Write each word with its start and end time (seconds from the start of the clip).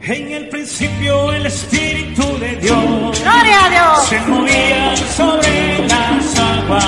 En 0.00 0.32
el 0.32 0.48
principio 0.48 1.32
el 1.32 1.46
Espíritu 1.46 2.22
de 2.38 2.56
Dios. 2.56 3.18
Se 4.08 4.20
movía 4.20 4.96
sobre 5.16 5.86
las 5.88 6.38
aguas. 6.38 6.84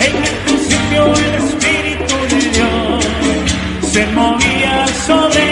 En 0.00 0.16
el 0.16 0.36
principio 0.44 1.06
el 1.06 1.34
Espíritu 1.44 2.14
de 2.28 2.50
Dios. 2.50 3.06
Se 3.92 4.06
movía 4.08 4.86
sobre 5.06 5.49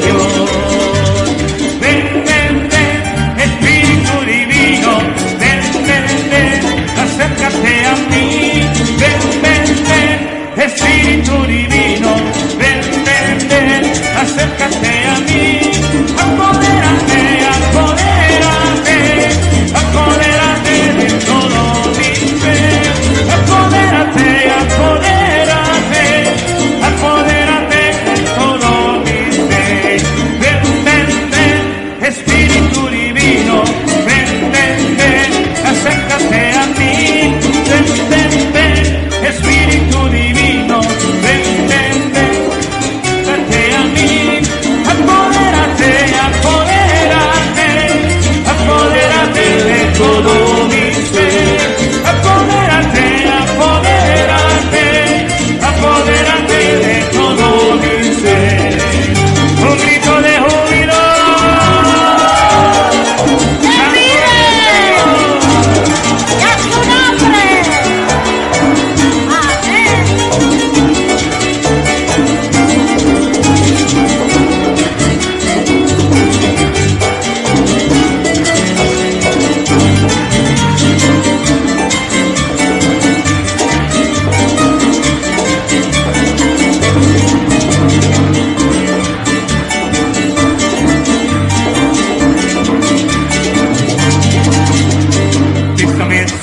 Señor. 0.00 0.33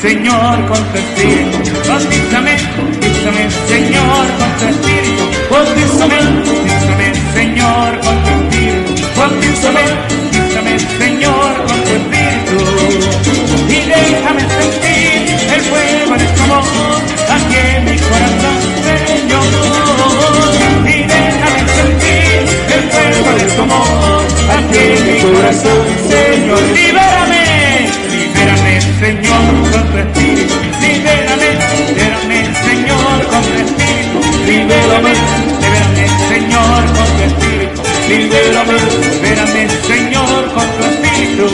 Señor, 0.02 0.66
con 0.66 0.84
tu 0.92 0.98
espíritu, 0.98 1.60
bautízame, 1.88 2.58
bautízame, 2.76 3.44
Señor, 3.68 4.26
con 4.40 4.52
tu 4.58 4.66
espíritu, 4.66 5.24
bautízame, 5.52 6.18
bautízame, 6.18 7.14
Señor, 7.36 8.00
con 8.02 8.16
tu 8.24 8.30
espíritu, 8.32 8.92
bautízame, 9.16 9.84
bautízame, 9.86 10.80
Señor, 10.98 11.54
con 11.68 11.78
tu 11.86 11.92
espíritu, 12.02 12.58
y 13.70 13.80
déjame 13.94 14.42
sentir 14.42 15.38
el 15.54 15.62
fuego 15.70 16.18
de 16.18 16.26
tu 16.26 16.44
amor 16.46 16.98
aquí 17.36 17.60
en 17.76 17.86
mi 17.86 17.98
corazón, 18.10 18.58
Señor, 19.06 19.46
y 20.84 21.04
déjame 21.14 21.62
sentir 21.78 22.42
el 22.74 22.84
fuego 22.90 23.30
de 23.38 23.46
tu 23.54 23.62
amor 23.62 24.24
aquí 24.58 24.80
en 24.80 25.02
mi 25.06 25.22
corazón, 25.22 25.86
Señor, 26.10 26.62
libre. 26.74 27.11
libérame, 38.18 38.78
libérame 39.14 39.64
Señor 39.88 40.42
con 40.54 40.68
tu 40.76 40.82
espíritu. 40.92 41.46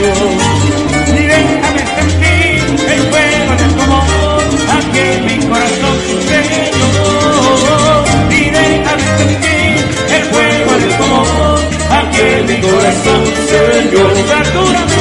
Y 1.08 1.22
déjame 1.32 1.82
sentir 1.96 2.58
el 2.94 3.02
fuego 3.10 3.52
de 3.60 3.66
tu 3.74 3.82
amor 3.82 4.42
aquí 4.76 4.98
en 4.98 5.20
mi 5.26 5.36
corazón, 5.46 5.96
se 6.26 6.38
Señor. 6.50 8.04
Y 8.30 8.50
déjame 8.50 9.06
sentir 9.18 9.76
el 10.16 10.24
fuego 10.30 10.72
de 10.82 10.88
tu 10.96 11.04
amor 11.04 11.60
aquí 11.98 12.20
en 12.20 12.46
mi 12.46 12.56
corazón, 12.66 13.22
Señor. 13.50 14.14
Satúrame, 14.30 14.96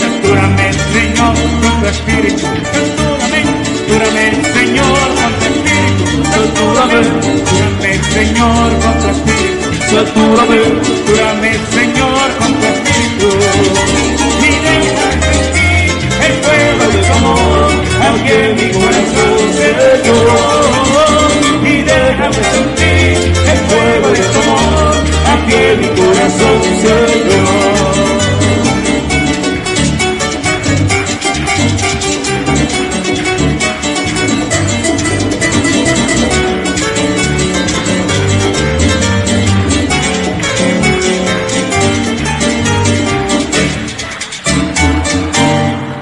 satúrame 0.00 0.66
Señor 0.94 1.34
con 1.62 1.74
tu 1.80 1.86
espíritu. 1.94 2.46
Satúrame, 2.72 3.40
satúrame 3.86 4.24
Señor 4.54 4.98
con 5.18 5.32
tu 5.38 5.44
espíritu. 5.52 6.04
Satúrame, 6.32 7.00
satúrame 7.04 7.90
Señor 8.14 8.68
con 8.82 8.94
tu 9.00 9.08
espíritu. 9.08 9.35
Seguramente, 9.88 10.84
seguramente 10.84 11.85